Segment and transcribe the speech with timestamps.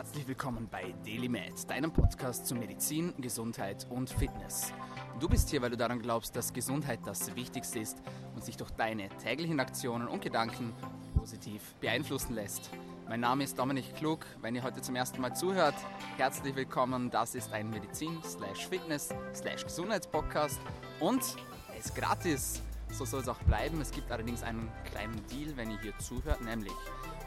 [0.00, 4.72] Herzlich willkommen bei DailyMed, deinem Podcast zu Medizin, Gesundheit und Fitness.
[5.20, 7.98] Du bist hier, weil du daran glaubst, dass Gesundheit das Wichtigste ist
[8.34, 10.72] und sich durch deine täglichen Aktionen und Gedanken
[11.14, 12.70] positiv beeinflussen lässt.
[13.10, 14.24] Mein Name ist Dominik Klug.
[14.40, 15.74] Wenn ihr heute zum ersten Mal zuhört,
[16.16, 17.10] herzlich willkommen.
[17.10, 20.60] Das ist ein Medizin-Fitness-Gesundheitspodcast
[21.00, 21.20] und
[21.74, 22.62] er ist gratis.
[22.90, 23.82] So soll es auch bleiben.
[23.82, 26.72] Es gibt allerdings einen kleinen Deal, wenn ihr hier zuhört, nämlich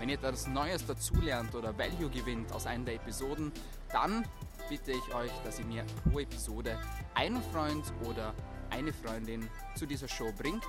[0.04, 3.54] wenn ihr etwas Neues dazulernt oder Value gewinnt aus einer der Episoden,
[3.94, 4.28] dann
[4.68, 6.78] bitte ich euch, dass ihr mir pro Episode
[7.14, 8.34] einen Freund oder
[8.70, 10.66] eine Freundin zu dieser Show bringt.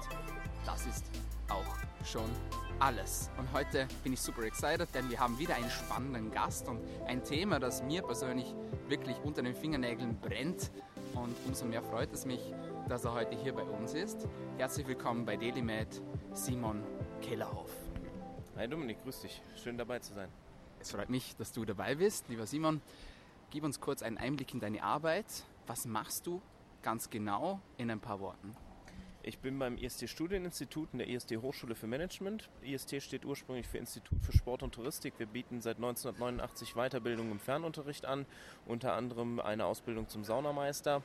[0.64, 1.06] Das ist
[1.48, 1.66] auch
[2.06, 2.30] schon
[2.78, 3.28] alles.
[3.36, 7.24] Und heute bin ich super excited, denn wir haben wieder einen spannenden Gast und ein
[7.24, 8.54] Thema, das mir persönlich
[8.86, 10.70] wirklich unter den Fingernägeln brennt.
[11.14, 12.54] Und umso mehr freut es mich,
[12.88, 14.28] dass er heute hier bei uns ist.
[14.58, 16.00] Herzlich willkommen bei DailyMed,
[16.34, 16.84] Simon
[17.20, 17.93] Kellerhoff.
[18.56, 19.42] Hi Dominik, grüß dich.
[19.56, 20.28] Schön dabei zu sein.
[20.78, 22.28] Es freut mich, dass du dabei bist.
[22.28, 22.80] Lieber Simon,
[23.50, 25.26] gib uns kurz einen Einblick in deine Arbeit.
[25.66, 26.40] Was machst du
[26.80, 28.54] ganz genau in ein paar Worten?
[29.26, 32.50] Ich bin beim IST Studieninstitut in der IST Hochschule für Management.
[32.62, 35.14] IST steht ursprünglich für Institut für Sport und Touristik.
[35.16, 38.26] Wir bieten seit 1989 Weiterbildung im Fernunterricht an,
[38.66, 41.02] unter anderem eine Ausbildung zum Saunameister,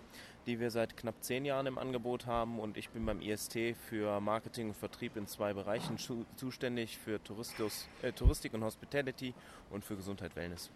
[0.48, 2.60] die wir seit knapp zehn Jahren im Angebot haben.
[2.60, 5.98] Und ich bin beim IST für Marketing und Vertrieb in zwei Bereichen
[6.36, 9.34] zuständig, für Touristus, äh, Touristik und Hospitality
[9.70, 10.70] und für Gesundheit Wellness.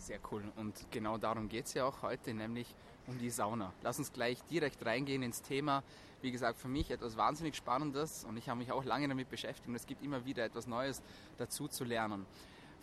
[0.00, 0.42] Sehr cool.
[0.56, 2.74] Und genau darum geht es ja auch heute, nämlich
[3.06, 3.70] um die Sauna.
[3.82, 5.82] Lass uns gleich direkt reingehen ins Thema.
[6.22, 9.68] Wie gesagt, für mich etwas wahnsinnig Spannendes und ich habe mich auch lange damit beschäftigt
[9.68, 11.02] und es gibt immer wieder etwas Neues
[11.36, 12.24] dazu zu lernen.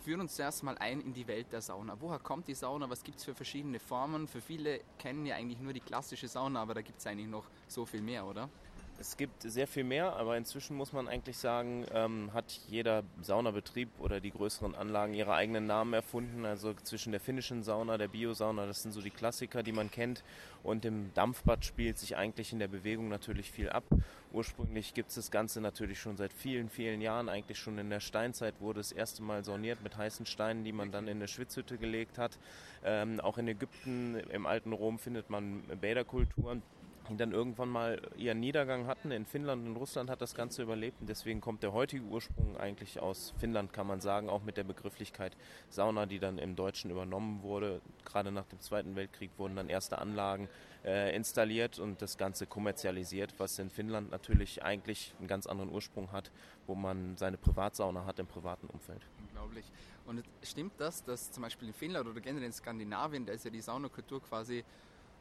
[0.04, 1.96] Führen uns zuerst mal ein in die Welt der Sauna.
[1.98, 2.88] Woher kommt die Sauna?
[2.88, 4.28] Was gibt es für verschiedene Formen?
[4.28, 7.46] Für viele kennen ja eigentlich nur die klassische Sauna, aber da gibt es eigentlich noch
[7.66, 8.48] so viel mehr, oder?
[9.00, 13.88] Es gibt sehr viel mehr, aber inzwischen muss man eigentlich sagen, ähm, hat jeder Saunabetrieb
[14.00, 16.44] oder die größeren Anlagen ihre eigenen Namen erfunden.
[16.44, 20.24] Also zwischen der finnischen Sauna, der Biosauna, das sind so die Klassiker, die man kennt.
[20.64, 23.84] Und im Dampfbad spielt sich eigentlich in der Bewegung natürlich viel ab.
[24.32, 27.28] Ursprünglich gibt es das Ganze natürlich schon seit vielen, vielen Jahren.
[27.28, 30.90] Eigentlich schon in der Steinzeit wurde das erste Mal sauniert mit heißen Steinen, die man
[30.90, 32.36] dann in eine Schwitzhütte gelegt hat.
[32.84, 36.62] Ähm, auch in Ägypten, im alten Rom findet man Bäderkulturen
[37.08, 39.10] die dann irgendwann mal ihren Niedergang hatten.
[39.10, 43.00] In Finnland und Russland hat das Ganze überlebt und deswegen kommt der heutige Ursprung eigentlich
[43.00, 45.36] aus Finnland, kann man sagen, auch mit der Begrifflichkeit
[45.70, 47.80] Sauna, die dann im Deutschen übernommen wurde.
[48.04, 50.48] Gerade nach dem Zweiten Weltkrieg wurden dann erste Anlagen
[50.84, 56.12] äh, installiert und das Ganze kommerzialisiert, was in Finnland natürlich eigentlich einen ganz anderen Ursprung
[56.12, 56.30] hat,
[56.66, 59.02] wo man seine Privatsauna hat im privaten Umfeld.
[59.20, 59.70] Unglaublich.
[60.06, 63.50] Und stimmt das, dass zum Beispiel in Finnland oder generell in Skandinavien, da ist ja
[63.50, 64.64] die Saunakultur quasi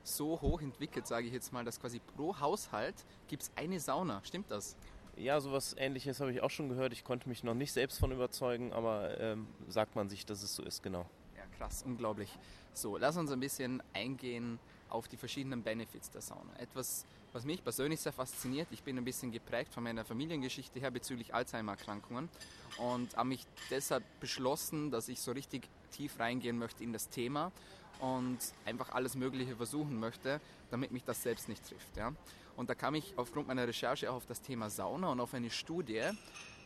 [0.07, 2.95] so hoch entwickelt, sage ich jetzt mal, dass quasi pro Haushalt
[3.28, 4.22] gibt es eine Sauna.
[4.23, 4.75] Stimmt das?
[5.18, 6.94] Ja, sowas ähnliches habe ich auch schon gehört.
[6.94, 10.56] Ich konnte mich noch nicht selbst von überzeugen, aber ähm, sagt man sich, dass es
[10.56, 11.06] so ist, genau.
[11.35, 12.29] Ja, krass, unglaublich.
[12.73, 14.59] So, lass uns ein bisschen eingehen
[14.90, 16.56] auf die verschiedenen Benefits der Sauna.
[16.59, 20.91] Etwas, was mich persönlich sehr fasziniert, ich bin ein bisschen geprägt von meiner Familiengeschichte her
[20.91, 22.29] bezüglich Alzheimer-Erkrankungen
[22.78, 27.51] und habe mich deshalb beschlossen, dass ich so richtig tief reingehen möchte in das Thema
[27.99, 30.39] und einfach alles Mögliche versuchen möchte,
[30.71, 31.97] damit mich das selbst nicht trifft.
[31.97, 32.13] Ja?
[32.55, 35.49] Und da kam ich aufgrund meiner Recherche auch auf das Thema Sauna und auf eine
[35.49, 36.03] Studie,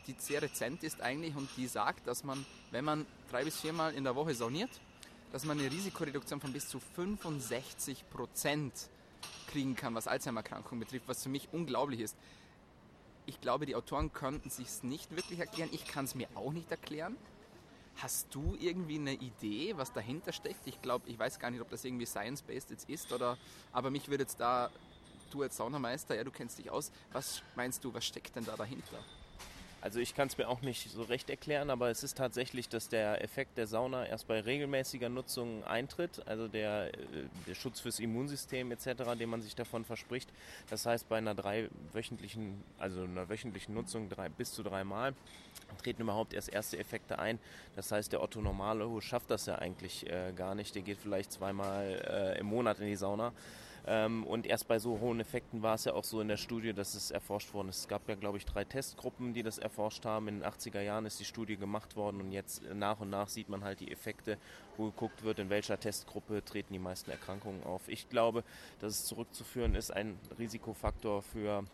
[0.06, 3.94] die sehr rezent ist eigentlich und die sagt, dass man, wenn man drei bis viermal
[3.94, 4.70] in der Woche sauniert,
[5.32, 8.72] dass man eine Risikoreduktion von bis zu 65 Prozent
[9.48, 12.16] kriegen kann, was Alzheimer-Erkrankungen betrifft, was für mich unglaublich ist.
[13.26, 15.70] Ich glaube, die Autoren könnten sich es nicht wirklich erklären.
[15.72, 17.16] Ich kann es mir auch nicht erklären.
[17.96, 20.66] Hast du irgendwie eine Idee, was dahinter steckt?
[20.66, 23.36] Ich glaube, ich weiß gar nicht, ob das irgendwie science-based jetzt ist oder,
[23.72, 24.70] aber mich würde jetzt da,
[25.30, 28.56] du als Saunameister, ja, du kennst dich aus, was meinst du, was steckt denn da
[28.56, 28.98] dahinter?
[29.82, 32.88] Also ich kann es mir auch nicht so recht erklären, aber es ist tatsächlich, dass
[32.88, 36.98] der Effekt der Sauna erst bei regelmäßiger Nutzung eintritt, also der, äh,
[37.48, 40.30] der Schutz fürs Immunsystem etc., den man sich davon verspricht.
[40.70, 45.14] Das heißt, bei einer drei wöchentlichen, also einer wöchentlichen Nutzung drei, bis zu dreimal
[45.82, 47.40] treten überhaupt erst erste Effekte ein.
[47.74, 50.76] Das heißt, der Otto Normale schafft das ja eigentlich äh, gar nicht.
[50.76, 53.32] Der geht vielleicht zweimal äh, im Monat in die Sauna.
[53.86, 56.72] Ähm, und erst bei so hohen Effekten war es ja auch so in der Studie,
[56.72, 57.80] dass es erforscht worden ist.
[57.80, 60.28] Es gab ja, glaube ich, drei Testgruppen, die das erforscht haben.
[60.28, 63.48] In den 80er Jahren ist die Studie gemacht worden und jetzt nach und nach sieht
[63.48, 64.38] man halt die Effekte,
[64.76, 67.88] wo geguckt wird, in welcher Testgruppe treten die meisten Erkrankungen auf.
[67.88, 68.44] Ich glaube,
[68.80, 71.64] dass es zurückzuführen ist, ein Risikofaktor für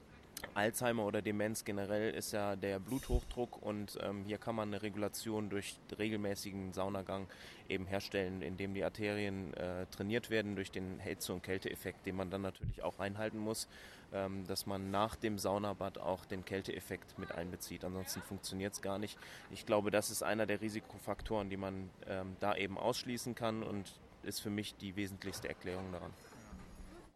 [0.58, 5.48] Alzheimer oder Demenz generell ist ja der Bluthochdruck und ähm, hier kann man eine Regulation
[5.50, 7.28] durch regelmäßigen Saunagang
[7.68, 12.28] eben herstellen, indem die Arterien äh, trainiert werden durch den Hitze- und Kälteeffekt, den man
[12.30, 13.68] dann natürlich auch einhalten muss,
[14.12, 17.84] ähm, dass man nach dem Saunabad auch den Kälteeffekt mit einbezieht.
[17.84, 19.16] Ansonsten funktioniert es gar nicht.
[19.52, 23.92] Ich glaube, das ist einer der Risikofaktoren, die man ähm, da eben ausschließen kann und
[24.24, 26.10] ist für mich die wesentlichste Erklärung daran.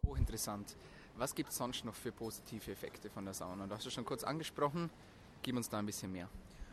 [0.07, 0.77] Hochinteressant.
[1.15, 3.67] Was gibt es sonst noch für positive Effekte von der Sauna?
[3.67, 4.89] Du hast es schon kurz angesprochen.
[5.43, 6.27] Gib uns da ein bisschen mehr.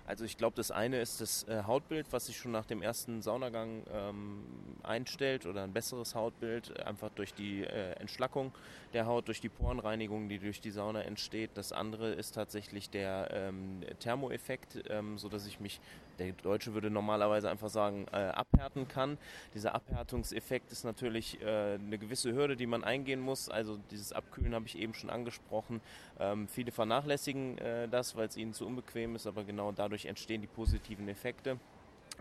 [0.06, 3.22] Also ich glaube, das eine ist das äh, Hautbild, was sich schon nach dem ersten
[3.22, 4.42] Saunagang ähm,
[4.82, 8.52] einstellt oder ein besseres Hautbild, einfach durch die äh, Entschlackung
[8.92, 11.50] der Haut, durch die Porenreinigung, die durch die Sauna entsteht.
[11.54, 15.80] Das andere ist tatsächlich der ähm, Thermoeffekt, ähm, sodass ich mich,
[16.20, 19.18] der Deutsche würde normalerweise einfach sagen, äh, abhärten kann.
[19.54, 23.48] Dieser Abhärtungseffekt ist natürlich äh, eine gewisse Hürde, die man eingehen muss.
[23.48, 25.80] Also dieses Abkühlen habe ich eben schon angesprochen.
[26.18, 30.42] Ähm, viele vernachlässigen äh, das, weil es ihnen zu unbequem ist, aber genau dadurch entstehen
[30.42, 31.58] die positiven Effekte.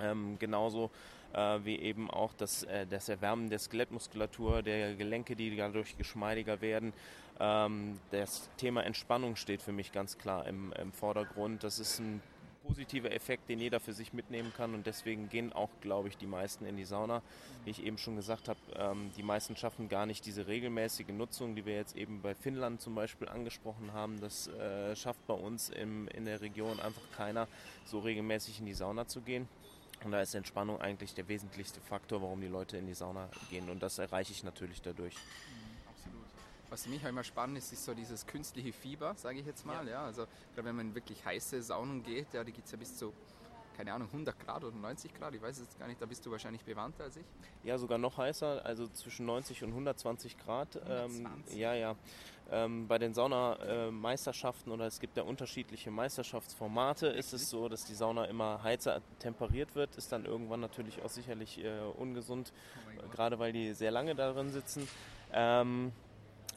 [0.01, 0.91] Ähm, genauso
[1.33, 6.61] äh, wie eben auch das, äh, das Erwärmen der Skelettmuskulatur, der Gelenke, die dadurch geschmeidiger
[6.61, 6.93] werden.
[7.39, 11.63] Ähm, das Thema Entspannung steht für mich ganz klar im, im Vordergrund.
[11.63, 12.21] Das ist ein
[12.69, 16.27] positiver Effekt, den jeder für sich mitnehmen kann und deswegen gehen auch, glaube ich, die
[16.27, 17.23] meisten in die Sauna.
[17.65, 21.55] Wie ich eben schon gesagt habe, ähm, die meisten schaffen gar nicht diese regelmäßige Nutzung,
[21.55, 24.21] die wir jetzt eben bei Finnland zum Beispiel angesprochen haben.
[24.21, 27.47] Das äh, schafft bei uns im, in der Region einfach keiner,
[27.85, 29.47] so regelmäßig in die Sauna zu gehen.
[30.03, 33.69] Und da ist Entspannung eigentlich der wesentlichste Faktor, warum die Leute in die Sauna gehen.
[33.69, 35.15] Und das erreiche ich natürlich dadurch.
[36.69, 39.65] Was für mich auch immer spannend ist, ist so dieses künstliche Fieber, sage ich jetzt
[39.65, 39.85] mal.
[39.85, 39.91] Ja.
[39.91, 42.77] ja also gerade wenn man in wirklich heiße Saunen geht, ja, die gibt es ja
[42.77, 43.13] bis zu
[43.79, 46.31] keine Ahnung, 100 Grad oder 90 Grad, ich weiß es gar nicht, da bist du
[46.31, 47.23] wahrscheinlich bewandter als ich.
[47.63, 50.75] Ja, sogar noch heißer, also zwischen 90 und 120 Grad.
[50.75, 51.53] 120.
[51.53, 51.95] Ähm, ja, ja.
[52.51, 57.93] Ähm, bei den Saunameisterschaften oder es gibt ja unterschiedliche Meisterschaftsformate, ist es so, dass die
[57.93, 62.51] Sauna immer heizer temperiert wird, ist dann irgendwann natürlich auch sicherlich äh, ungesund,
[62.97, 64.89] oh gerade weil die sehr lange darin sitzen.
[65.31, 65.93] Ähm,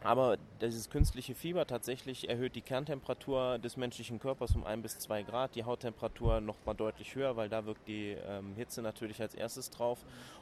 [0.04, 5.22] aber dieses künstliche Fieber tatsächlich erhöht die Kerntemperatur des menschlichen Körpers um ein bis zwei
[5.22, 9.34] Grad, die Hauttemperatur noch mal deutlich höher, weil da wirkt die ähm, Hitze natürlich als
[9.34, 9.99] erstes drauf.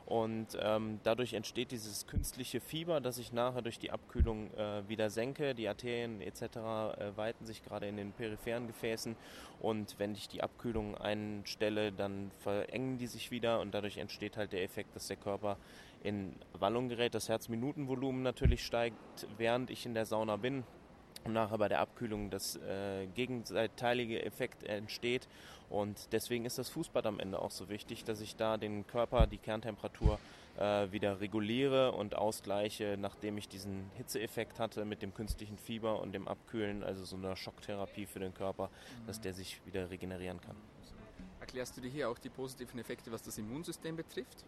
[0.07, 5.09] Und ähm, dadurch entsteht dieses künstliche Fieber, das ich nachher durch die Abkühlung äh, wieder
[5.09, 5.55] senke.
[5.55, 6.43] Die Arterien etc.
[6.43, 9.15] Äh, weiten sich gerade in den peripheren Gefäßen.
[9.61, 14.53] Und wenn ich die Abkühlung einstelle, dann verengen die sich wieder und dadurch entsteht halt
[14.53, 15.57] der Effekt, dass der Körper
[16.03, 20.65] in Wallung gerät, das Herzminutenvolumen natürlich steigt, während ich in der Sauna bin
[21.25, 25.29] und nachher bei der Abkühlung das äh, gegenseitige Effekt entsteht.
[25.69, 29.27] Und deswegen ist das Fußbad am Ende auch so wichtig, dass ich da den Körper,
[29.27, 30.19] die Kerntemperatur
[30.59, 36.13] äh, wieder reguliere und ausgleiche, nachdem ich diesen Hitzeeffekt hatte mit dem künstlichen Fieber und
[36.13, 39.07] dem Abkühlen, also so einer Schocktherapie für den Körper, mhm.
[39.07, 40.57] dass der sich wieder regenerieren kann.
[41.39, 44.45] Erklärst du dir hier auch die positiven Effekte, was das Immunsystem betrifft?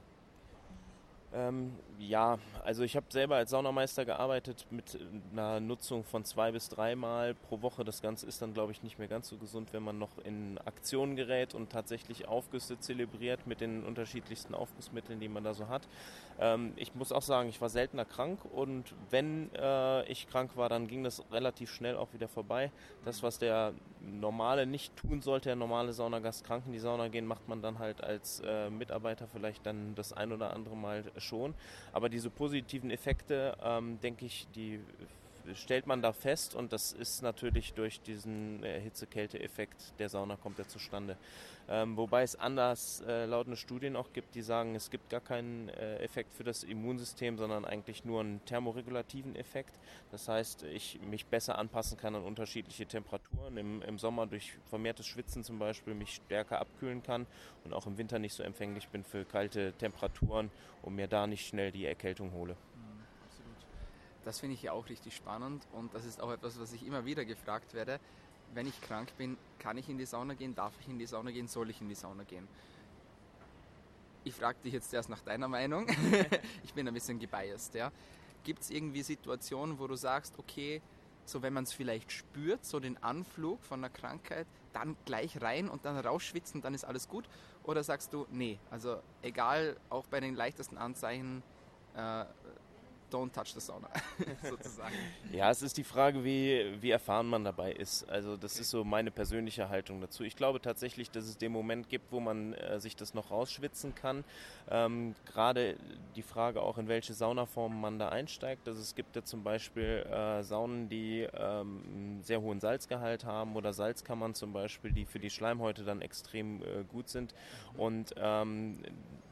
[1.35, 4.99] Ähm, ja, also ich habe selber als Saunameister gearbeitet mit
[5.33, 7.85] einer Nutzung von zwei bis dreimal pro Woche.
[7.85, 10.59] Das Ganze ist dann, glaube ich, nicht mehr ganz so gesund, wenn man noch in
[10.65, 15.89] Aktion gerät und tatsächlich Aufgüsse zelebriert mit den unterschiedlichsten Aufgussmitteln, die man da so hat.
[16.39, 20.69] Ähm, ich muss auch sagen, ich war seltener krank und wenn äh, ich krank war,
[20.69, 22.71] dann ging das relativ schnell auch wieder vorbei.
[23.05, 27.27] Das, was der normale nicht tun sollte, der normale Saunagast krank in die Sauna gehen,
[27.27, 31.55] macht man dann halt als äh, Mitarbeiter vielleicht dann das ein oder andere Mal schon.
[31.93, 34.81] Aber diese positiven Effekte, ähm, denke ich, die
[35.55, 40.59] stellt man da fest und das ist natürlich durch diesen äh, Hitze-Kälte-Effekt der Sauna kommt
[40.59, 41.17] er zustande.
[41.69, 45.69] Ähm, wobei es anders äh, lautende Studien auch gibt, die sagen, es gibt gar keinen
[45.69, 49.79] äh, Effekt für das Immunsystem, sondern eigentlich nur einen thermoregulativen Effekt.
[50.11, 53.57] Das heißt, ich mich besser anpassen kann an unterschiedliche Temperaturen.
[53.57, 57.27] Im, im Sommer durch vermehrtes Schwitzen zum Beispiel mich stärker abkühlen kann
[57.65, 60.51] und auch im Winter nicht so empfänglich bin für kalte Temperaturen
[60.83, 62.57] und mir da nicht schnell die Erkältung hole.
[64.25, 67.05] Das finde ich ja auch richtig spannend und das ist auch etwas, was ich immer
[67.05, 67.99] wieder gefragt werde
[68.55, 71.31] wenn ich krank bin, kann ich in die Sauna gehen, darf ich in die Sauna
[71.31, 72.47] gehen, soll ich in die Sauna gehen?
[74.25, 75.89] Ich frage dich jetzt erst nach deiner Meinung.
[76.65, 77.75] ich bin ein bisschen gebiased.
[77.75, 77.91] Ja.
[78.45, 80.81] Gibt es irgendwie Situationen, wo du sagst, okay,
[81.25, 85.69] so wenn man es vielleicht spürt, so den Anflug von einer Krankheit, dann gleich rein
[85.69, 87.29] und dann rausschwitzen, dann ist alles gut?
[87.65, 91.43] Oder sagst du, nee, also egal, auch bei den leichtesten Anzeichen,
[91.95, 92.25] äh,
[93.13, 93.89] don't touch the sauna,
[94.49, 94.95] sozusagen.
[95.33, 98.09] Ja, es ist die Frage, wie, wie erfahren man dabei ist.
[98.09, 100.25] Also das ist so meine persönliche Haltung dazu.
[100.25, 103.95] Ich glaube tatsächlich, dass es den Moment gibt, wo man äh, sich das noch rausschwitzen
[103.95, 104.25] kann.
[104.71, 105.77] Ähm, Gerade
[106.17, 108.67] die Frage auch, in welche Saunaform man da einsteigt.
[108.69, 113.57] Also es gibt ja zum Beispiel äh, Saunen, die ähm, einen sehr hohen Salzgehalt haben
[113.57, 117.35] oder Salzkammern zum Beispiel, die für die Schleimhäute dann extrem äh, gut sind.
[117.77, 118.83] Und ähm,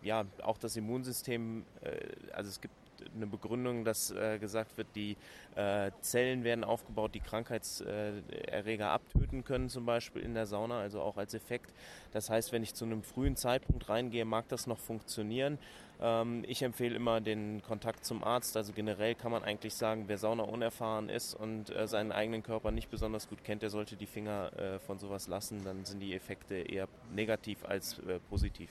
[0.02, 2.74] ja, auch das Immunsystem, äh, also es gibt
[3.14, 5.16] eine Begründung, dass äh, gesagt wird, die
[5.56, 11.16] äh, Zellen werden aufgebaut, die Krankheitserreger abtöten können, zum Beispiel in der Sauna, also auch
[11.16, 11.72] als Effekt.
[12.12, 15.58] Das heißt, wenn ich zu einem frühen Zeitpunkt reingehe, mag das noch funktionieren.
[16.00, 18.56] Ähm, ich empfehle immer den Kontakt zum Arzt.
[18.56, 22.70] Also generell kann man eigentlich sagen, wer Sauna unerfahren ist und äh, seinen eigenen Körper
[22.70, 25.62] nicht besonders gut kennt, der sollte die Finger äh, von sowas lassen.
[25.64, 28.70] Dann sind die Effekte eher negativ als äh, positiv.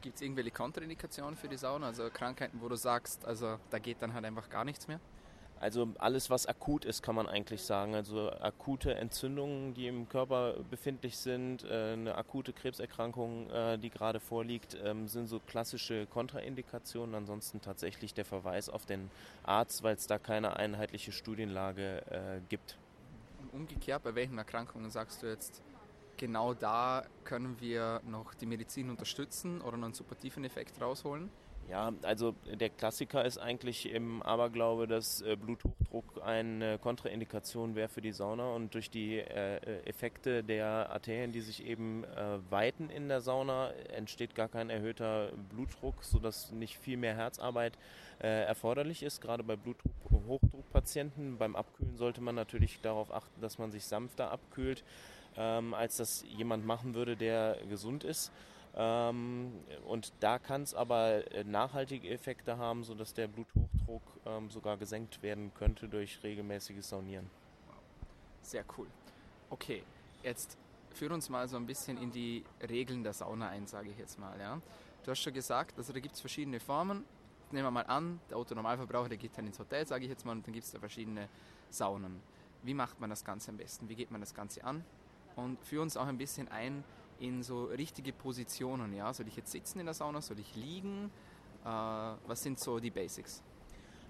[0.00, 1.88] Gibt es irgendwelche Kontraindikationen für die Sauna?
[1.88, 5.00] Also Krankheiten, wo du sagst, also da geht dann halt einfach gar nichts mehr?
[5.60, 7.94] Also alles, was akut ist, kann man eigentlich sagen.
[7.94, 14.20] Also akute Entzündungen, die im Körper befindlich sind, äh, eine akute Krebserkrankung, äh, die gerade
[14.20, 17.14] vorliegt, ähm, sind so klassische Kontraindikationen.
[17.14, 19.10] Ansonsten tatsächlich der Verweis auf den
[19.42, 22.78] Arzt, weil es da keine einheitliche Studienlage äh, gibt.
[23.42, 25.62] Und umgekehrt, bei welchen Erkrankungen sagst du jetzt,
[26.20, 31.30] genau da können wir noch die Medizin unterstützen oder einen supportiven Effekt rausholen?
[31.70, 38.00] Ja, also der Klassiker ist eigentlich im Aberglaube, dass äh, Bluthochdruck eine Kontraindikation wäre für
[38.00, 43.06] die Sauna und durch die äh, Effekte der Arterien, die sich eben äh, weiten in
[43.08, 47.78] der Sauna, entsteht gar kein erhöhter Blutdruck, sodass nicht viel mehr Herzarbeit
[48.20, 51.38] äh, erforderlich ist, gerade bei Bluthochdruckpatienten.
[51.38, 54.82] Beim Abkühlen sollte man natürlich darauf achten, dass man sich sanfter abkühlt
[55.36, 58.32] ähm, als das jemand machen würde, der gesund ist.
[58.74, 59.52] Ähm,
[59.86, 65.22] und da kann es aber äh, nachhaltige Effekte haben, sodass der Bluthochdruck ähm, sogar gesenkt
[65.22, 67.28] werden könnte durch regelmäßiges Saunieren.
[68.42, 68.86] Sehr cool.
[69.50, 69.82] Okay,
[70.22, 70.56] jetzt
[70.94, 74.18] führ uns mal so ein bisschen in die Regeln der Sauna ein, sage ich jetzt
[74.18, 74.38] mal.
[74.38, 74.60] Ja?
[75.04, 77.04] Du hast schon gesagt, also da gibt es verschiedene Formen.
[77.50, 80.32] Nehmen wir mal an, der Autonormalverbraucher, der geht dann ins Hotel, sage ich jetzt mal,
[80.32, 81.28] und dann gibt es da verschiedene
[81.70, 82.20] Saunen.
[82.62, 83.88] Wie macht man das Ganze am besten?
[83.88, 84.84] Wie geht man das Ganze an?
[85.36, 86.84] und führe uns auch ein bisschen ein
[87.20, 88.92] in so richtige Positionen.
[88.94, 89.12] Ja?
[89.12, 90.20] Soll ich jetzt sitzen in der Sauna?
[90.20, 91.10] Soll ich liegen?
[91.64, 93.42] Äh, was sind so die Basics?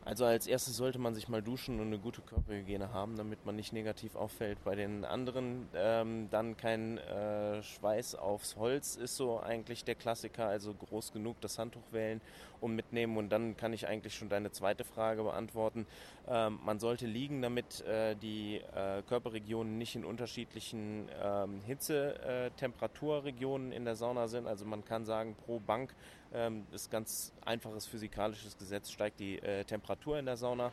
[0.03, 3.55] Also als erstes sollte man sich mal duschen und eine gute Körperhygiene haben, damit man
[3.55, 4.63] nicht negativ auffällt.
[4.65, 10.47] Bei den anderen ähm, dann kein äh, Schweiß aufs Holz ist so eigentlich der Klassiker,
[10.47, 12.23] also groß genug das Handtuch wählen
[12.61, 13.17] und mitnehmen.
[13.17, 15.87] Und dann kann ich eigentlich schon deine zweite Frage beantworten.
[16.29, 23.85] Ähm, man sollte liegen, damit äh, die äh, Körperregionen nicht in unterschiedlichen ähm, Hitze-Temperaturregionen in
[23.85, 24.47] der Sauna sind.
[24.47, 25.95] Also man kann sagen, pro Bank
[26.33, 30.73] ähm, ist ganz einfaches physikalisches Gesetz, steigt die äh, Temperatur in der Sauna.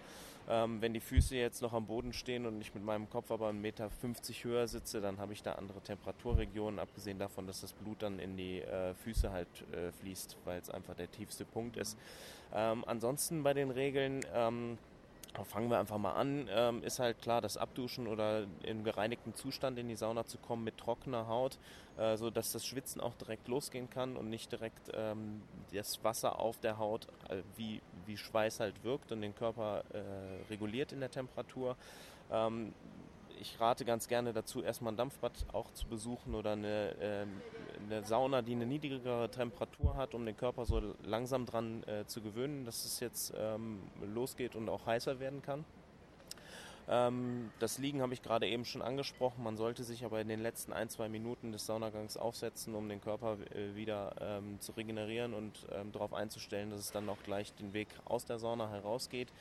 [0.50, 3.50] Ähm, wenn die Füße jetzt noch am Boden stehen und ich mit meinem Kopf aber
[3.50, 3.90] 1,50 Meter
[4.44, 8.38] höher sitze, dann habe ich da andere Temperaturregionen, abgesehen davon, dass das Blut dann in
[8.38, 11.98] die äh, Füße halt äh, fließt, weil es einfach der tiefste Punkt ist.
[12.54, 14.78] Ähm, ansonsten bei den Regeln ähm,
[15.44, 16.50] Fangen wir einfach mal an.
[16.50, 20.64] Ähm, ist halt klar, das Abduschen oder in gereinigten Zustand in die Sauna zu kommen
[20.64, 21.60] mit trockener Haut,
[21.98, 25.42] äh, so das Schwitzen auch direkt losgehen kann und nicht direkt ähm,
[25.72, 30.50] das Wasser auf der Haut äh, wie, wie Schweiß halt wirkt und den Körper äh,
[30.50, 31.76] reguliert in der Temperatur.
[32.32, 32.74] Ähm,
[33.40, 37.26] ich rate ganz gerne dazu, erstmal ein Dampfbad auch zu besuchen oder eine, äh,
[37.86, 42.22] eine Sauna, die eine niedrigere Temperatur hat, um den Körper so langsam dran äh, zu
[42.22, 43.80] gewöhnen, dass es jetzt ähm,
[44.14, 45.66] losgeht und auch heißer werden kann.
[46.90, 49.44] Ähm, das Liegen habe ich gerade eben schon angesprochen.
[49.44, 53.02] Man sollte sich aber in den letzten ein, zwei Minuten des Saunagangs aufsetzen, um den
[53.02, 57.54] Körper äh, wieder ähm, zu regenerieren und ähm, darauf einzustellen, dass es dann auch gleich
[57.56, 59.34] den Weg aus der Sauna herausgeht.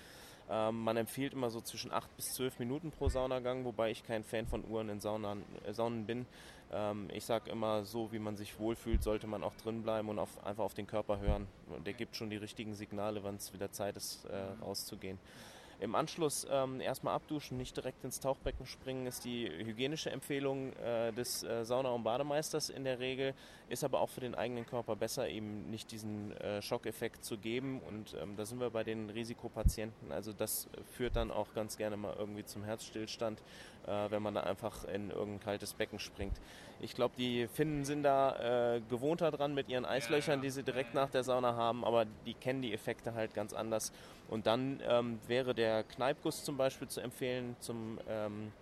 [0.48, 4.24] Ähm, man empfiehlt immer so zwischen 8 bis 12 Minuten pro Saunagang, wobei ich kein
[4.24, 6.26] Fan von Uhren in Saunan, äh, Saunen bin.
[6.72, 10.18] Ähm, ich sage immer, so wie man sich wohlfühlt, sollte man auch drin bleiben und
[10.18, 11.46] auf, einfach auf den Körper hören.
[11.84, 15.18] Der gibt schon die richtigen Signale, wann es wieder Zeit ist, äh, rauszugehen.
[15.78, 21.12] Im Anschluss ähm, erstmal abduschen, nicht direkt ins Tauchbecken springen, ist die hygienische Empfehlung äh,
[21.12, 23.34] des äh, Sauna- und Bademeisters in der Regel,
[23.68, 27.80] ist aber auch für den eigenen Körper besser, eben nicht diesen äh, Schockeffekt zu geben.
[27.80, 30.12] Und ähm, da sind wir bei den Risikopatienten.
[30.12, 33.42] Also das führt dann auch ganz gerne mal irgendwie zum Herzstillstand,
[33.86, 36.36] äh, wenn man da einfach in irgendein kaltes Becken springt.
[36.80, 40.94] Ich glaube, die Finnen sind da äh, gewohnter dran mit ihren Eislöchern, die sie direkt
[40.94, 43.92] nach der Sauna haben, aber die kennen die Effekte halt ganz anders.
[44.28, 48.52] Und dann ähm, wäre der Kneipguss zum Beispiel zu empfehlen zum ähm,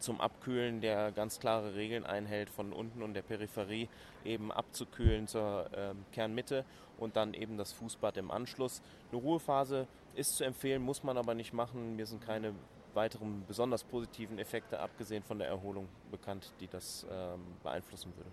[0.00, 3.88] zum Abkühlen, der ganz klare Regeln einhält, von unten und der Peripherie
[4.24, 6.64] eben abzukühlen zur äh, Kernmitte
[6.98, 8.82] und dann eben das Fußbad im Anschluss.
[9.12, 11.94] Eine Ruhephase ist zu empfehlen, muss man aber nicht machen.
[11.96, 12.52] Mir sind keine
[12.96, 18.30] weiteren besonders positiven Effekte, abgesehen von der Erholung, bekannt, die das ähm, beeinflussen würde.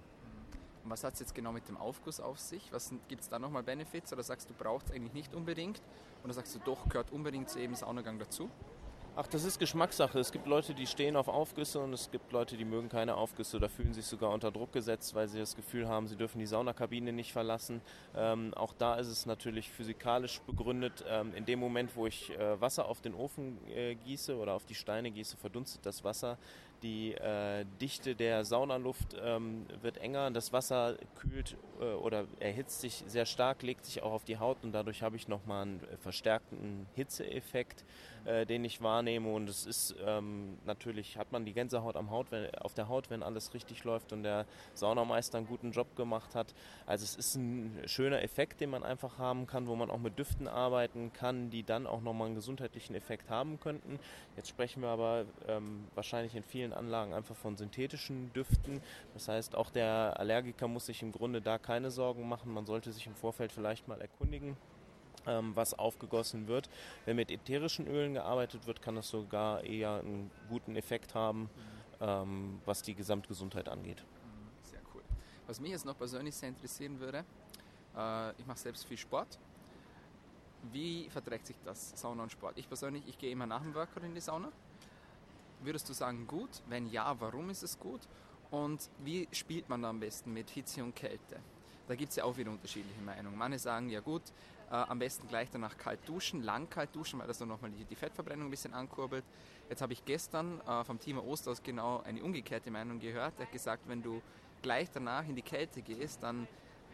[0.84, 2.72] Und was hat es jetzt genau mit dem Aufguss auf sich?
[3.08, 5.82] Gibt es da nochmal Benefits oder sagst du, braucht es eigentlich nicht unbedingt?
[6.24, 8.50] Oder sagst du, doch, gehört unbedingt zu jedem Saunagang dazu?
[9.16, 10.18] Ach, das ist Geschmackssache.
[10.18, 13.58] Es gibt Leute, die stehen auf Aufgüsse und es gibt Leute, die mögen keine Aufgüsse
[13.58, 16.48] oder fühlen sich sogar unter Druck gesetzt, weil sie das Gefühl haben, sie dürfen die
[16.48, 17.82] Saunakabine nicht verlassen.
[18.16, 21.06] Ähm, auch da ist es natürlich physikalisch begründet.
[21.08, 24.66] Ähm, in dem Moment, wo ich äh, Wasser auf den Ofen äh, gieße oder auf
[24.66, 26.40] die Steine gieße, verdunstet das Wasser.
[26.84, 33.06] Die äh, Dichte der Saunaluft ähm, wird enger, das Wasser kühlt äh, oder erhitzt sich
[33.08, 36.86] sehr stark, legt sich auch auf die Haut und dadurch habe ich nochmal einen verstärkten
[36.94, 37.86] Hitzeeffekt,
[38.26, 39.32] äh, den ich wahrnehme.
[39.32, 43.10] Und es ist ähm, natürlich, hat man die Gänsehaut am Haut, wenn, auf der Haut,
[43.10, 46.54] wenn alles richtig läuft und der Saunameister einen guten Job gemacht hat.
[46.86, 50.20] Also es ist ein schöner Effekt, den man einfach haben kann, wo man auch mit
[50.20, 54.00] Düften arbeiten kann, die dann auch nochmal einen gesundheitlichen Effekt haben könnten.
[54.36, 58.82] Jetzt sprechen wir aber ähm, wahrscheinlich in vielen Anlagen einfach von synthetischen Düften.
[59.14, 62.54] Das heißt, auch der Allergiker muss sich im Grunde da keine Sorgen machen.
[62.54, 64.58] Man sollte sich im Vorfeld vielleicht mal erkundigen
[65.28, 66.70] ähm, was aufgegossen wird.
[67.06, 71.50] Wenn mit ätherischen Ölen gearbeitet wird, kann das sogar eher einen guten Effekt haben,
[72.00, 74.04] ähm, was die Gesamtgesundheit angeht.
[74.04, 75.04] Mhm, sehr cool.
[75.48, 77.24] Was mich jetzt noch persönlich sehr interessieren würde,
[77.96, 79.40] äh, ich mache selbst viel Sport.
[80.72, 82.58] Wie verträgt sich das Sauna und Sport?
[82.58, 84.50] Ich persönlich, ich gehe immer nach dem Workout in die Sauna.
[85.64, 86.62] Würdest du sagen gut?
[86.68, 88.02] Wenn ja, warum ist es gut?
[88.52, 91.40] Und wie spielt man da am besten mit Hitze und Kälte?
[91.88, 93.38] Da gibt es ja auch wieder unterschiedliche Meinungen.
[93.38, 94.22] Manche sagen, ja gut,
[94.70, 97.84] äh, am besten gleich danach kalt duschen, lang kalt duschen, weil das dann nochmal die,
[97.86, 99.24] die Fettverbrennung ein bisschen ankurbelt.
[99.70, 103.34] Jetzt habe ich gestern äh, vom Team Ost aus genau eine umgekehrte Meinung gehört.
[103.38, 104.22] Er hat gesagt, wenn du
[104.62, 106.48] gleich danach in die Kälte gehst, dann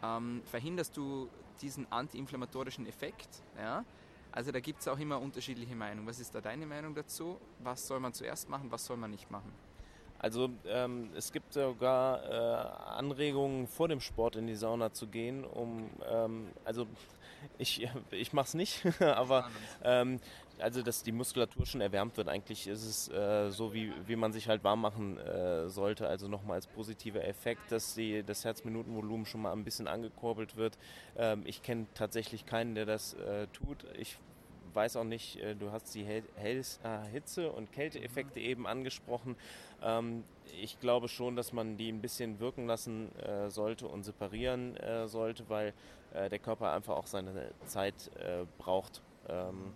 [0.04, 1.30] ähm, verhinderst du
[1.62, 3.30] diesen antiinflammatorischen Effekt.
[3.58, 3.84] Ja?
[4.32, 6.08] Also da gibt es auch immer unterschiedliche Meinungen.
[6.08, 7.40] Was ist da deine Meinung dazu?
[7.60, 9.52] Was soll man zuerst machen, was soll man nicht machen?
[10.20, 15.46] Also ähm, es gibt sogar äh, Anregungen vor dem Sport in die Sauna zu gehen,
[15.46, 16.88] um ähm, also
[17.58, 19.50] ich, ich mache es nicht, aber
[19.84, 20.20] ähm,
[20.60, 22.28] also dass die Muskulatur schon erwärmt wird.
[22.28, 26.08] Eigentlich ist es äh, so, wie, wie man sich halt warm machen äh, sollte.
[26.08, 30.78] Also nochmal als positiver Effekt, dass die, das Herzminutenvolumen schon mal ein bisschen angekurbelt wird.
[31.18, 33.86] Ähm, ich kenne tatsächlich keinen, der das äh, tut.
[33.98, 34.18] Ich
[34.80, 36.22] weiß auch nicht, äh, du hast die äh,
[37.12, 39.36] Hitze- und Kälteeffekte eben angesprochen.
[39.84, 40.24] Ähm,
[40.62, 45.48] ich glaube schon, dass man die ein bisschen wirken lassen äh, sollte und separieren sollte,
[45.50, 45.74] weil
[46.12, 48.10] der Körper einfach auch seine Zeit
[48.58, 49.04] braucht.
[49.28, 49.74] Ähm,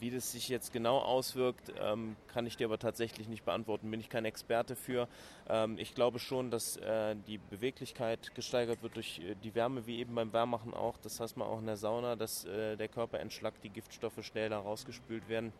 [0.00, 3.90] wie das sich jetzt genau auswirkt, ähm, kann ich dir aber tatsächlich nicht beantworten.
[3.90, 5.08] Bin ich kein Experte für.
[5.48, 9.98] Ähm, ich glaube schon, dass äh, die Beweglichkeit gesteigert wird durch äh, die Wärme, wie
[9.98, 10.96] eben beim Wärmachen auch.
[10.98, 14.58] Das heißt man auch in der Sauna, dass äh, der Körper entschlackt, die Giftstoffe schneller
[14.58, 15.52] rausgespült werden.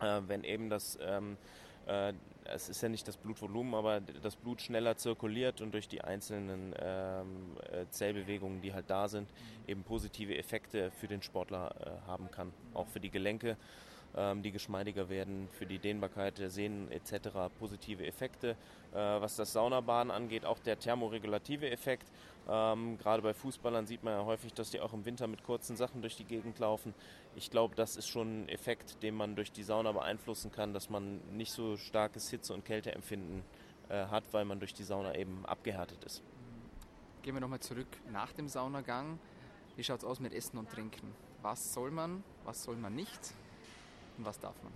[0.00, 1.36] Äh, wenn eben das ähm,
[1.86, 2.12] äh,
[2.44, 6.74] es ist ja nicht das Blutvolumen, aber das Blut schneller zirkuliert und durch die einzelnen
[6.78, 9.28] ähm, äh, Zellbewegungen, die halt da sind,
[9.66, 12.52] eben positive Effekte für den Sportler äh, haben kann.
[12.74, 13.56] Auch für die Gelenke,
[14.16, 17.28] ähm, die geschmeidiger werden, für die Dehnbarkeit der Sehnen etc.
[17.58, 18.56] positive Effekte.
[18.92, 22.10] Äh, was das Saunabaden angeht, auch der thermoregulative Effekt.
[22.48, 25.76] Ähm, gerade bei Fußballern sieht man ja häufig, dass die auch im Winter mit kurzen
[25.76, 26.92] Sachen durch die Gegend laufen.
[27.36, 30.90] Ich glaube, das ist schon ein Effekt, den man durch die Sauna beeinflussen kann, dass
[30.90, 33.42] man nicht so starkes Hitze- und Kälteempfinden
[33.88, 36.22] äh, hat, weil man durch die Sauna eben abgehärtet ist.
[37.22, 39.18] Gehen wir nochmal zurück nach dem Saunagang.
[39.76, 41.14] Wie schaut es aus mit Essen und Trinken?
[41.40, 43.32] Was soll man, was soll man nicht
[44.22, 44.72] und was darf man?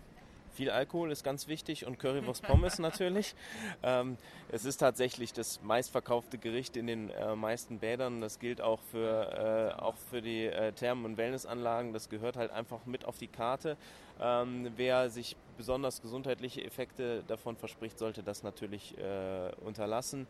[0.55, 3.35] Viel Alkohol ist ganz wichtig und Currywurst Pommes natürlich.
[3.83, 4.17] Ähm,
[4.51, 8.21] es ist tatsächlich das meistverkaufte Gericht in den äh, meisten Bädern.
[8.21, 11.93] Das gilt auch für, äh, auch für die äh, Thermen- und Wellnessanlagen.
[11.93, 13.77] Das gehört halt einfach mit auf die Karte.
[14.19, 20.27] Ähm, wer sich besonders gesundheitliche Effekte davon verspricht, sollte das natürlich äh, unterlassen.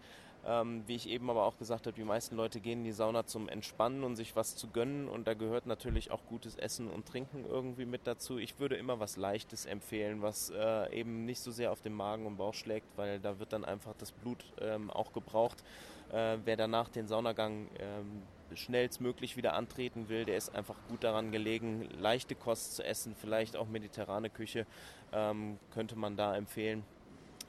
[0.48, 3.26] Ähm, wie ich eben aber auch gesagt habe, die meisten Leute gehen in die Sauna
[3.26, 7.06] zum Entspannen und sich was zu gönnen und da gehört natürlich auch gutes Essen und
[7.06, 8.38] Trinken irgendwie mit dazu.
[8.38, 12.26] Ich würde immer was Leichtes empfehlen, was äh, eben nicht so sehr auf den Magen
[12.26, 15.64] und Bauch schlägt, weil da wird dann einfach das Blut ähm, auch gebraucht.
[16.12, 18.22] Äh, wer danach den Saunagang ähm,
[18.54, 23.56] schnellstmöglich wieder antreten will, der ist einfach gut daran gelegen, leichte Kost zu essen, vielleicht
[23.56, 24.64] auch mediterrane Küche
[25.12, 26.84] ähm, könnte man da empfehlen.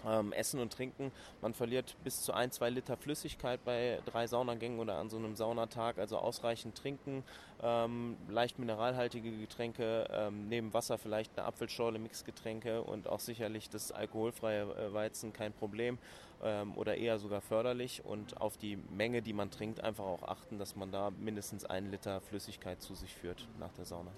[0.05, 1.12] Ähm, Essen und Trinken.
[1.41, 5.36] Man verliert bis zu ein, zwei Liter Flüssigkeit bei drei Saunagängen oder an so einem
[5.36, 5.97] Saunatag.
[5.97, 7.23] Also ausreichend trinken,
[7.62, 13.91] ähm, leicht mineralhaltige Getränke, ähm, neben Wasser vielleicht eine Apfelschorle, Mixgetränke und auch sicherlich das
[13.91, 15.97] alkoholfreie äh, Weizen kein Problem
[16.43, 18.05] ähm, oder eher sogar förderlich.
[18.05, 21.91] Und auf die Menge, die man trinkt, einfach auch achten, dass man da mindestens einen
[21.91, 24.12] Liter Flüssigkeit zu sich führt nach der Sauna.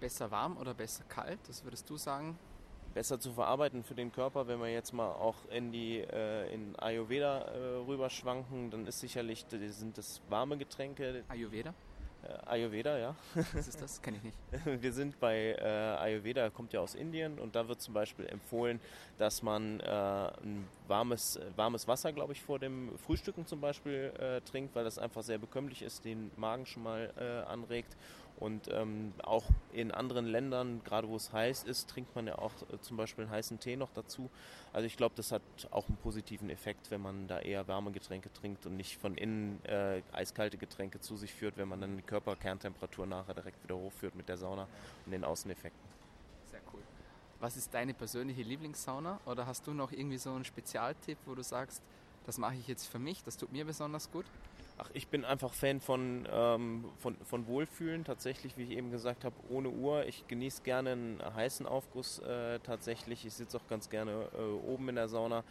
[0.00, 1.38] Besser warm oder besser kalt?
[1.48, 2.38] Das würdest du sagen?
[2.94, 4.46] Besser zu verarbeiten für den Körper.
[4.46, 9.44] Wenn wir jetzt mal auch in die äh, in Ayurveda äh, rüberschwanken, dann ist sicherlich
[9.50, 11.24] sind das warme Getränke.
[11.28, 11.74] Ayurveda?
[12.22, 13.14] Äh, Ayurveda, ja.
[13.52, 14.00] Was ist das?
[14.00, 14.38] Kenne ich nicht.
[14.82, 18.80] Wir sind bei äh, Ayurveda, kommt ja aus Indien und da wird zum Beispiel empfohlen,
[19.18, 24.40] dass man äh, ein warmes, warmes Wasser, glaube ich, vor dem Frühstücken zum Beispiel äh,
[24.42, 27.96] trinkt, weil das einfach sehr bekömmlich ist, den Magen schon mal anregt
[28.36, 32.52] und ähm, auch in anderen Ländern, gerade wo es heiß ist, trinkt man ja auch
[32.72, 34.28] äh, zum Beispiel einen heißen Tee noch dazu.
[34.72, 38.32] Also ich glaube, das hat auch einen positiven Effekt, wenn man da eher warme Getränke
[38.32, 42.02] trinkt und nicht von innen äh, eiskalte Getränke zu sich führt, wenn man dann die
[42.02, 44.66] Körperkerntemperatur nachher direkt wieder hochführt mit der Sauna
[45.06, 45.88] und den Außeneffekten.
[46.50, 46.82] Sehr cool.
[47.38, 49.20] Was ist deine persönliche Lieblingssauna?
[49.26, 51.82] Oder hast du noch irgendwie so einen Spezialtipp, wo du sagst,
[52.26, 54.24] das mache ich jetzt für mich, das tut mir besonders gut?
[54.76, 59.24] Ach, ich bin einfach Fan von, ähm, von, von Wohlfühlen, tatsächlich, wie ich eben gesagt
[59.24, 60.04] habe, ohne Uhr.
[60.06, 63.24] Ich genieße gerne einen heißen Aufguss äh, tatsächlich.
[63.24, 65.44] Ich sitze auch ganz gerne äh, oben in der Sauna.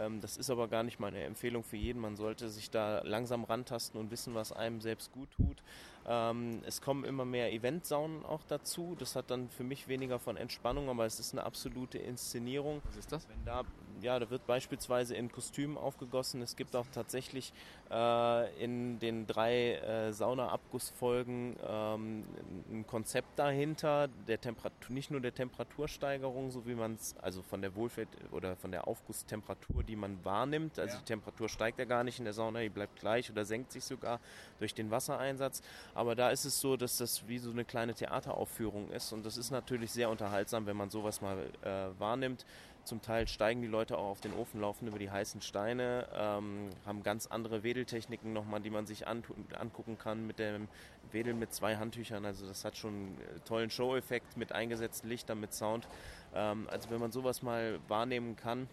[0.00, 2.00] Ähm, das ist aber gar nicht meine Empfehlung für jeden.
[2.00, 5.62] Man sollte sich da langsam rantasten und wissen, was einem selbst gut tut.
[6.06, 8.96] Ähm, es kommen immer mehr Eventsaunen auch dazu.
[8.98, 12.80] Das hat dann für mich weniger von Entspannung, aber es ist eine absolute Inszenierung.
[12.84, 13.28] Was ist das?
[13.28, 13.62] Wenn da,
[14.00, 16.40] ja, da wird beispielsweise in Kostümen aufgegossen.
[16.42, 17.52] Es gibt auch tatsächlich
[17.90, 22.24] äh, in den drei äh, Saunaabgussfolgen ähm,
[22.70, 27.60] ein Konzept dahinter, der Temperatur, nicht nur der Temperatursteigerung, so wie man es, also von
[27.60, 30.78] der Wohlfahrt oder von der Aufgusstemperatur, die man wahrnimmt.
[30.78, 31.00] Also ja.
[31.00, 33.84] die Temperatur steigt ja gar nicht in der Sauna, die bleibt gleich oder senkt sich
[33.84, 34.20] sogar
[34.58, 35.62] durch den Wassereinsatz.
[35.94, 39.36] Aber da ist es so, dass das wie so eine kleine Theateraufführung ist und das
[39.36, 42.46] ist natürlich sehr unterhaltsam, wenn man sowas mal äh, wahrnimmt.
[42.84, 46.70] Zum Teil steigen die Leute auch auf den Ofen, laufen über die heißen Steine, ähm,
[46.86, 50.66] haben ganz andere Wedeltechniken nochmal, die man sich angucken kann mit dem
[51.12, 52.24] Wedeln mit zwei Handtüchern.
[52.24, 55.86] Also das hat schon einen tollen Show-Effekt mit eingesetzten Lichtern, mit Sound.
[56.34, 58.68] Ähm, also wenn man sowas mal wahrnehmen kann,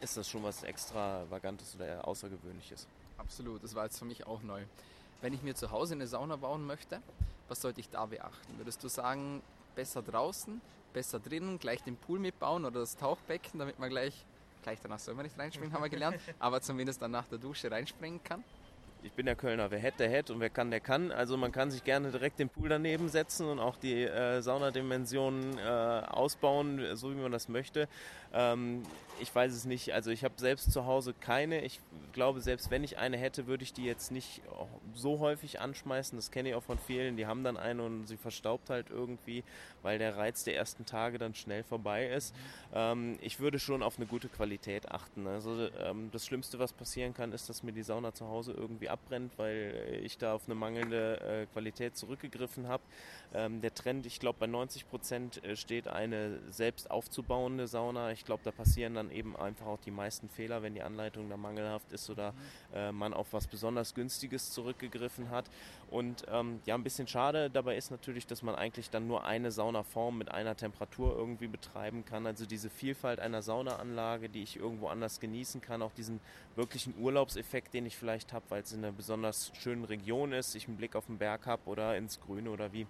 [0.00, 2.86] ist das schon was extravagantes oder außergewöhnliches.
[3.18, 4.62] Absolut, das war jetzt für mich auch neu.
[5.20, 7.00] Wenn ich mir zu Hause eine Sauna bauen möchte,
[7.48, 8.58] was sollte ich da beachten?
[8.58, 9.42] Würdest du sagen,
[9.74, 10.60] besser draußen,
[10.92, 14.24] besser drinnen, gleich den Pool mitbauen oder das Tauchbecken, damit man gleich,
[14.62, 17.70] gleich danach soll man nicht reinspringen, haben wir gelernt, aber zumindest dann nach der Dusche
[17.70, 18.44] reinspringen kann?
[19.06, 21.12] ich bin der Kölner, wer hätte, der hätte und wer kann, der kann.
[21.12, 25.58] Also man kann sich gerne direkt den Pool daneben setzen und auch die äh, Saunadimensionen
[25.58, 27.88] äh, ausbauen, so wie man das möchte.
[28.32, 28.82] Ähm,
[29.20, 29.92] ich weiß es nicht.
[29.94, 31.62] Also ich habe selbst zu Hause keine.
[31.62, 31.80] Ich
[32.12, 34.42] glaube, selbst wenn ich eine hätte, würde ich die jetzt nicht
[34.94, 36.16] so häufig anschmeißen.
[36.16, 37.16] Das kenne ich auch von vielen.
[37.16, 39.44] Die haben dann eine und sie verstaubt halt irgendwie,
[39.82, 42.34] weil der Reiz der ersten Tage dann schnell vorbei ist.
[42.74, 45.26] Ähm, ich würde schon auf eine gute Qualität achten.
[45.26, 48.88] Also ähm, das Schlimmste, was passieren kann, ist, dass mir die Sauna zu Hause irgendwie
[48.88, 52.82] abbrennt, weil ich da auf eine mangelnde äh, Qualität zurückgegriffen habe.
[53.34, 58.12] Ähm, der Trend, ich glaube, bei 90 Prozent äh, steht eine selbst aufzubauende Sauna.
[58.12, 61.36] Ich glaube, da passieren dann eben einfach auch die meisten Fehler, wenn die Anleitung da
[61.36, 62.34] mangelhaft ist oder
[62.74, 65.46] äh, man auf was besonders Günstiges zurückgegriffen hat.
[65.90, 69.50] Und ähm, ja, ein bisschen schade dabei ist natürlich, dass man eigentlich dann nur eine
[69.50, 72.26] Saunaform mit einer Temperatur irgendwie betreiben kann.
[72.26, 76.20] Also diese Vielfalt einer Saunaanlage, die ich irgendwo anders genießen kann, auch diesen
[76.56, 80.68] wirklichen Urlaubseffekt, den ich vielleicht habe, weil es in einer besonders schönen Region ist, ich
[80.68, 82.86] einen Blick auf den Berg habe oder ins Grüne oder wie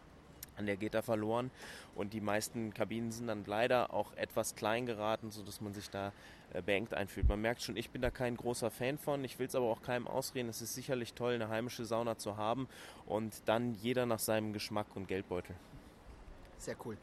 [0.57, 1.51] an der geht da verloren
[1.95, 6.13] und die meisten Kabinen sind dann leider auch etwas klein geraten, sodass man sich da
[6.53, 7.29] äh, beengt einfühlt.
[7.29, 9.83] Man merkt schon, ich bin da kein großer Fan von, ich will es aber auch
[9.83, 10.49] keinem ausreden.
[10.49, 12.69] Es ist sicherlich toll, eine heimische Sauna zu haben
[13.07, 15.55] und dann jeder nach seinem Geschmack und Geldbeutel.
[16.59, 16.97] Sehr cool.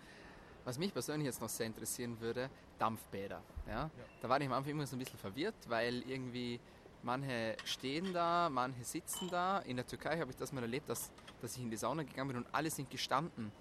[0.66, 3.42] Was mich persönlich jetzt noch sehr interessieren würde, Dampfbäder.
[3.68, 3.74] Ja?
[3.74, 3.90] ja.
[4.22, 6.60] Da war ich am Anfang immer so ein bisschen verwirrt, weil irgendwie
[7.04, 9.60] manche stehen da, manche sitzen da.
[9.60, 11.12] In der Türkei habe ich das mal erlebt, dass
[11.44, 13.52] dass ich in die Sauna gegangen bin und alle sind gestanden.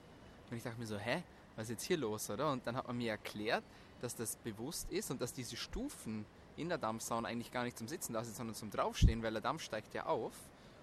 [0.51, 1.23] Und ich dachte mir so, hä,
[1.57, 2.51] was ist jetzt hier los, oder?
[2.53, 3.65] Und dann hat man mir erklärt,
[4.01, 6.25] dass das bewusst ist und dass diese Stufen
[6.57, 9.43] in der Dampfsauna eigentlich gar nicht zum Sitzen da sind, sondern zum Draufstehen, weil der
[9.43, 10.33] Dampf steigt ja auf.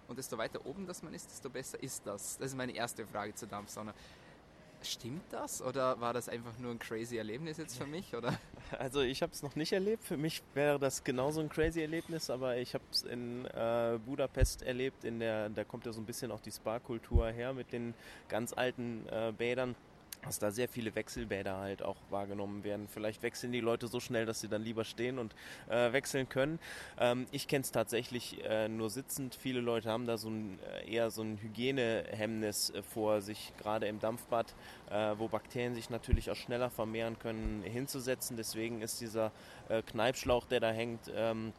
[0.07, 2.37] Und desto weiter oben das man ist, desto besser ist das.
[2.37, 3.93] Das ist meine erste Frage zur Dampfsauna.
[4.81, 8.13] Stimmt das oder war das einfach nur ein crazy Erlebnis jetzt für mich?
[8.15, 8.37] Oder?
[8.77, 10.03] Also ich habe es noch nicht erlebt.
[10.03, 14.63] Für mich wäre das genauso ein crazy Erlebnis, aber ich habe es in äh, Budapest
[14.63, 15.03] erlebt.
[15.03, 17.93] In der, da kommt ja so ein bisschen auch die Spa-Kultur her mit den
[18.27, 19.75] ganz alten äh, Bädern.
[20.23, 22.87] Dass da sehr viele Wechselbäder halt auch wahrgenommen werden.
[22.87, 25.33] Vielleicht wechseln die Leute so schnell, dass sie dann lieber stehen und
[25.69, 26.59] äh, wechseln können.
[26.99, 29.35] Ähm, ich kenne es tatsächlich äh, nur sitzend.
[29.35, 33.87] Viele Leute haben da so ein, äh, eher so ein Hygienehemmnis äh, vor sich, gerade
[33.87, 34.53] im Dampfbad,
[34.89, 38.37] äh, wo Bakterien sich natürlich auch schneller vermehren können, hinzusetzen.
[38.37, 39.31] Deswegen ist dieser
[39.69, 41.53] äh, Kneipschlauch, der da hängt, ähm,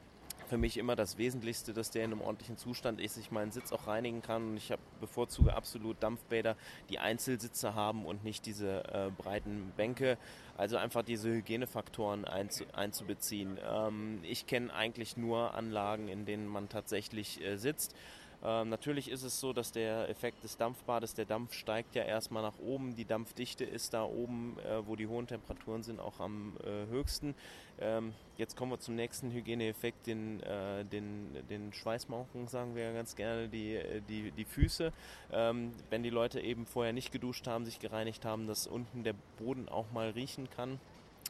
[0.50, 3.72] für mich immer das Wesentlichste, dass der in einem ordentlichen Zustand ist, ich meinen Sitz
[3.72, 4.50] auch reinigen kann.
[4.50, 6.56] Und ich hab, bevorzuge absolut Dampfbäder,
[6.90, 10.18] die Einzelsitze haben und nicht diese äh, breiten Bänke.
[10.56, 13.58] Also einfach diese Hygienefaktoren einzu, einzubeziehen.
[13.64, 17.94] Ähm, ich kenne eigentlich nur Anlagen, in denen man tatsächlich äh, sitzt.
[18.42, 22.42] Ähm, natürlich ist es so, dass der Effekt des Dampfbades, der Dampf steigt ja erstmal
[22.42, 26.56] nach oben, die Dampfdichte ist da oben, äh, wo die hohen Temperaturen sind, auch am
[26.64, 27.34] äh, höchsten.
[27.78, 32.92] Ähm, jetzt kommen wir zum nächsten Hygieneeffekt, den, äh, den, den Schweißmauchen, sagen wir ja
[32.92, 34.92] ganz gerne, die, äh, die, die Füße.
[35.32, 39.14] Ähm, wenn die Leute eben vorher nicht geduscht haben, sich gereinigt haben, dass unten der
[39.38, 40.80] Boden auch mal riechen kann.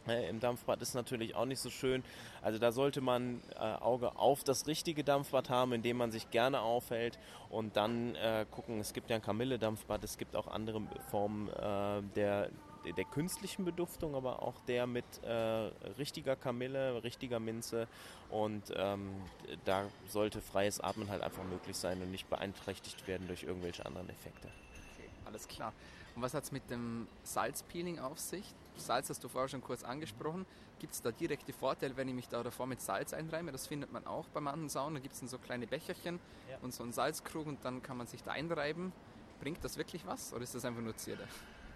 [0.08, 2.02] Äh, Im Dampfbad ist natürlich auch nicht so schön.
[2.42, 6.30] Also da sollte man äh, Auge auf das richtige Dampfbad haben, in dem man sich
[6.30, 7.18] gerne aufhält
[7.50, 12.02] und dann äh, gucken, es gibt ja ein Kamille-Dampfbad, es gibt auch andere Formen äh,
[12.14, 12.50] der,
[12.96, 15.32] der künstlichen Beduftung, aber auch der mit äh,
[15.98, 17.86] richtiger Kamille, richtiger Minze
[18.30, 19.10] und ähm,
[19.64, 24.08] da sollte freies Atmen halt einfach möglich sein und nicht beeinträchtigt werden durch irgendwelche anderen
[24.08, 24.48] Effekte.
[24.94, 25.74] Okay, alles klar.
[26.16, 28.44] Und was hat es mit dem Salzpeeling auf sich?
[28.76, 30.46] Salz hast du vorher schon kurz angesprochen.
[30.78, 33.52] Gibt es da direkte Vorteile, wenn ich mich da davor mit Salz einreime?
[33.52, 34.94] Das findet man auch bei manchen Saunen.
[34.94, 36.18] Da gibt es so kleine Becherchen
[36.50, 36.56] ja.
[36.62, 38.92] und so einen Salzkrug und dann kann man sich da einreiben.
[39.40, 41.24] Bringt das wirklich was oder ist das einfach nur Zierde?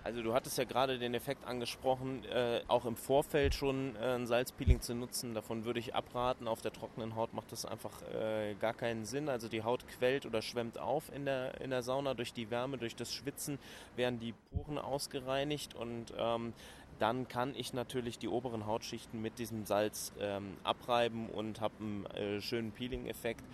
[0.04, 4.26] Also du hattest ja gerade den Effekt angesprochen, äh, auch im Vorfeld schon äh, ein
[4.26, 5.32] Salzpeeling zu nutzen.
[5.32, 6.46] Davon würde ich abraten.
[6.46, 9.30] Auf der trockenen Haut macht das einfach äh, gar keinen Sinn.
[9.30, 12.76] Also die Haut quellt oder schwemmt auf in der, in der Sauna durch die Wärme,
[12.76, 13.58] durch das Schwitzen
[13.96, 16.52] werden die Poren ausgereinigt und ähm,
[16.98, 22.06] dann kann ich natürlich die oberen Hautschichten mit diesem Salz ähm, abreiben und habe einen
[22.06, 23.44] äh, schönen Peeling-Effekt.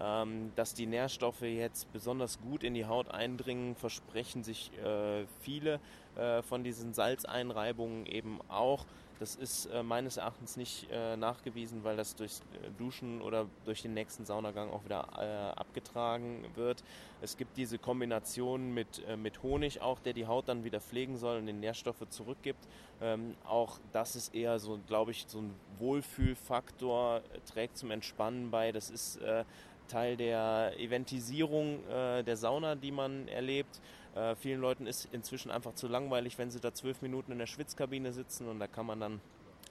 [0.00, 5.80] Ähm, dass die Nährstoffe jetzt besonders gut in die Haut eindringen, versprechen sich äh, viele
[6.14, 8.86] äh, von diesen Salzeinreibungen eben auch.
[9.18, 13.82] Das ist äh, meines Erachtens nicht äh, nachgewiesen, weil das durch äh, Duschen oder durch
[13.82, 16.84] den nächsten Saunagang auch wieder äh, abgetragen wird.
[17.20, 21.16] Es gibt diese Kombination mit, äh, mit Honig auch, der die Haut dann wieder pflegen
[21.16, 22.68] soll und den Nährstoffe zurückgibt.
[23.00, 28.70] Ähm, auch das ist eher so, glaube ich, so ein Wohlfühlfaktor, trägt zum Entspannen bei.
[28.72, 29.20] Das ist
[29.88, 33.80] Teil der Eventisierung der Sauna, die man erlebt.
[34.14, 37.46] Äh, vielen Leuten ist inzwischen einfach zu langweilig, wenn sie da zwölf Minuten in der
[37.46, 39.20] Schwitzkabine sitzen und da kann man dann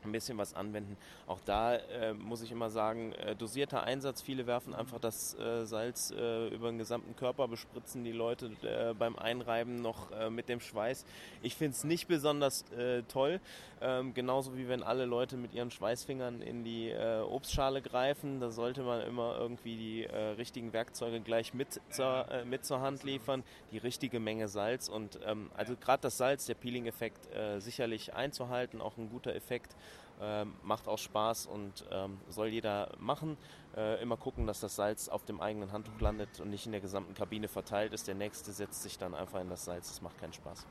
[0.03, 0.97] ein bisschen was anwenden.
[1.25, 4.21] Auch da äh, muss ich immer sagen, äh, dosierter Einsatz.
[4.21, 8.93] Viele werfen einfach das äh, Salz äh, über den gesamten Körper, bespritzen die Leute äh,
[8.93, 11.05] beim Einreiben noch äh, mit dem Schweiß.
[11.41, 12.65] Ich finde es nicht besonders
[13.07, 13.39] toll.
[13.81, 16.93] Ähm, genauso wie wenn alle Leute mit ihren Schweißfingern in die
[17.29, 18.39] Obstschale greifen.
[18.39, 23.43] Da sollte man immer irgendwie die richtigen Werkzeuge gleich mit zur, mit zur Hand liefern.
[23.71, 24.89] Die richtige Menge Salz.
[24.89, 27.27] Und ähm, also gerade das Salz, der Peeling-Effekt
[27.59, 29.75] sicherlich einzuhalten, auch ein guter Effekt.
[30.19, 33.37] Ähm, macht auch Spaß und ähm, soll jeder machen.
[33.75, 36.81] Äh, immer gucken, dass das Salz auf dem eigenen Handtuch landet und nicht in der
[36.81, 38.07] gesamten Kabine verteilt ist.
[38.07, 39.89] Der nächste setzt sich dann einfach in das Salz.
[39.89, 40.65] Das macht keinen Spaß.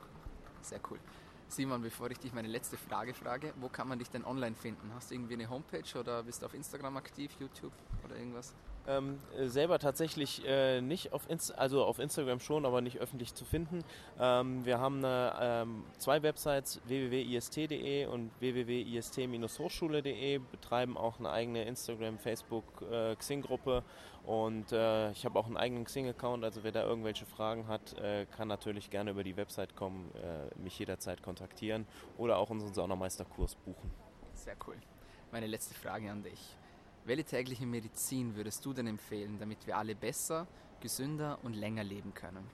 [0.61, 0.99] Sehr cool.
[1.49, 4.91] Simon, bevor ich dich meine letzte Frage frage, wo kann man dich denn online finden?
[4.93, 7.71] Hast du irgendwie eine Homepage oder bist du auf Instagram aktiv, YouTube
[8.03, 8.53] oder irgendwas?
[8.87, 13.33] Ähm, äh, selber tatsächlich äh, nicht auf Inst also auf Instagram schon, aber nicht öffentlich
[13.33, 13.83] zu finden.
[14.19, 22.17] Ähm, wir haben eine, ähm, zwei Websites www.ist.de und www.ist-hochschule.de betreiben auch eine eigene Instagram,
[22.17, 23.83] Facebook, äh, Xing-Gruppe
[24.23, 26.43] und äh, ich habe auch einen eigenen Xing-Account.
[26.43, 30.59] Also wer da irgendwelche Fragen hat, äh, kann natürlich gerne über die Website kommen, äh,
[30.59, 31.85] mich jederzeit kontaktieren
[32.17, 33.91] oder auch unseren Saunameisterkurs buchen.
[34.33, 34.75] Sehr cool.
[35.31, 36.57] Meine letzte Frage an dich.
[37.07, 40.45] Welche tägliche Medizin würdest du denn empfehlen, damit wir alle besser,
[40.81, 42.45] gesünder und länger leben können?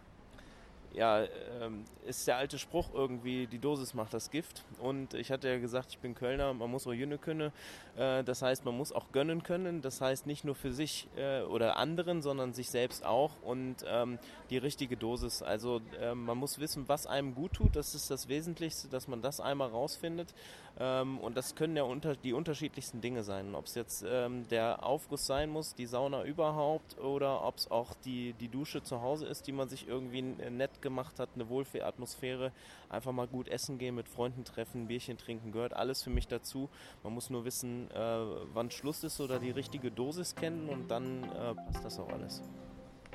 [0.94, 1.24] ja,
[1.60, 4.64] ähm, ist der alte Spruch irgendwie, die Dosis macht das Gift.
[4.80, 7.52] Und ich hatte ja gesagt, ich bin Kölner, man muss auch Jünne können.
[7.98, 9.82] Äh, das heißt, man muss auch gönnen können.
[9.82, 13.32] Das heißt, nicht nur für sich äh, oder anderen, sondern sich selbst auch.
[13.42, 14.20] Und ähm,
[14.52, 15.42] die richtige Dosis.
[15.42, 17.76] Also äh, man muss wissen, was einem gut tut.
[17.76, 20.34] Das ist das Wesentlichste, dass man das einmal rausfindet.
[20.80, 23.54] Ähm, und das können ja unter, die unterschiedlichsten Dinge sein.
[23.54, 27.94] Ob es jetzt ähm, der Aufguss sein muss, die Sauna überhaupt, oder ob es auch
[28.06, 32.52] die, die Dusche zu Hause ist, die man sich irgendwie nett gemacht hat, eine Wohlfühlatmosphäre.
[32.90, 36.70] Einfach mal gut essen gehen, mit Freunden treffen, Bierchen trinken, gehört alles für mich dazu.
[37.04, 41.24] Man muss nur wissen, äh, wann Schluss ist oder die richtige Dosis kennen und dann
[41.24, 42.42] äh, passt das auch alles.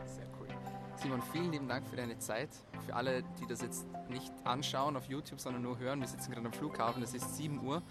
[0.06, 0.37] Sehr cool.
[1.00, 2.48] Simon, vielen lieben Dank für deine Zeit.
[2.84, 6.46] Für alle, die das jetzt nicht anschauen auf YouTube, sondern nur hören, wir sitzen gerade
[6.46, 7.82] am Flughafen, es ist 7 Uhr.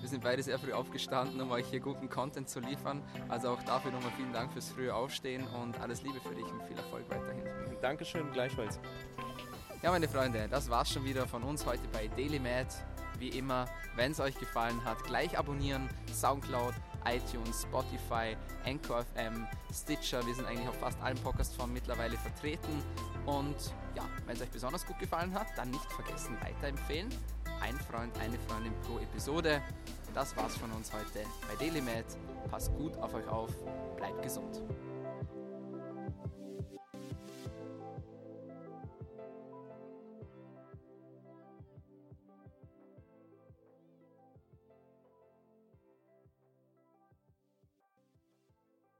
[0.00, 3.02] Wir sind beide sehr früh aufgestanden, um euch hier guten Content zu liefern.
[3.30, 6.62] Also auch dafür nochmal vielen Dank fürs frühe Aufstehen und alles Liebe für dich und
[6.64, 7.44] viel Erfolg weiterhin.
[7.80, 8.78] Dankeschön, gleichfalls.
[9.82, 12.68] Ja, meine Freunde, das war's schon wieder von uns heute bei DailyMed.
[13.18, 16.74] Wie immer, wenn es euch gefallen hat, gleich abonnieren, Soundcloud,
[17.06, 20.24] iTunes, Spotify, Anchor FM, Stitcher.
[20.26, 22.82] Wir sind eigentlich auf fast allen Podcast-Formen mittlerweile vertreten.
[23.26, 23.56] Und
[23.94, 27.08] ja, wenn es euch besonders gut gefallen hat, dann nicht vergessen weiterempfehlen.
[27.60, 29.62] Ein Freund, eine Freundin pro Episode.
[30.14, 32.06] Das war's von uns heute bei DailyMed.
[32.50, 33.50] Passt gut auf euch auf,
[33.96, 34.62] bleibt gesund.